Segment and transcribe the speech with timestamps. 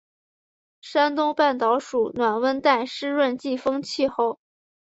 [0.81, 4.39] 山东半岛属暖温带湿润季风气候。